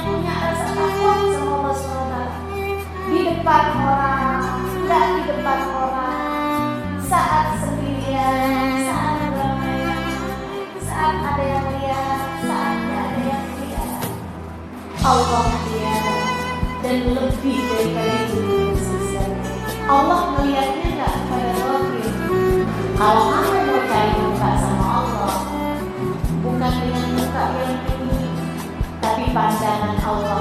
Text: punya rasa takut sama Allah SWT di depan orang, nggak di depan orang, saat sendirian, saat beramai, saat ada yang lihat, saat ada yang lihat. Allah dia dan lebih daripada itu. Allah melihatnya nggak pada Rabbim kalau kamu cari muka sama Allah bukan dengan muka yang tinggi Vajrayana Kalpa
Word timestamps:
punya 0.00 0.34
rasa 0.40 0.66
takut 0.72 1.20
sama 1.36 1.52
Allah 1.60 1.74
SWT 1.76 2.16
di 3.12 3.18
depan 3.28 3.64
orang, 3.76 4.40
nggak 4.88 5.04
di 5.12 5.22
depan 5.28 5.60
orang, 5.68 6.64
saat 7.04 7.46
sendirian, 7.60 8.88
saat 8.88 9.20
beramai, 9.36 9.84
saat 10.80 11.14
ada 11.20 11.44
yang 11.44 11.66
lihat, 11.76 12.20
saat 12.48 12.76
ada 12.80 13.20
yang 13.20 13.44
lihat. 13.60 14.00
Allah 15.04 15.46
dia 15.68 15.98
dan 16.80 16.96
lebih 17.12 17.58
daripada 17.68 18.16
itu. 18.32 18.62
Allah 19.92 20.20
melihatnya 20.38 20.88
nggak 20.94 21.14
pada 21.28 21.52
Rabbim 21.58 22.64
kalau 22.96 23.24
kamu 23.28 23.76
cari 23.92 24.14
muka 24.24 24.50
sama 24.56 24.86
Allah 25.02 25.36
bukan 26.40 26.72
dengan 26.80 27.06
muka 27.18 27.44
yang 27.60 27.76
tinggi 27.84 28.21
Vajrayana 29.34 29.96
Kalpa 29.96 30.31